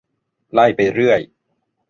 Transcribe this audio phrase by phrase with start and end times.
[0.53, 1.19] ไล่ไปเรื่อย